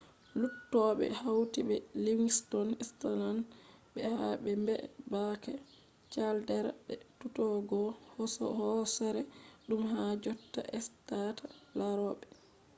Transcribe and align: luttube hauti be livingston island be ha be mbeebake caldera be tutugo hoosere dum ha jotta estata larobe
luttube 0.41 1.05
hauti 1.23 1.59
be 1.69 1.75
livingston 2.05 2.67
island 2.85 3.41
be 3.93 4.01
ha 4.19 4.29
be 4.43 4.51
mbeebake 4.63 5.53
caldera 6.13 6.71
be 6.85 6.93
tutugo 7.19 7.81
hoosere 8.63 9.21
dum 9.67 9.81
ha 9.93 10.03
jotta 10.23 10.61
estata 10.79 11.45
larobe 11.77 12.25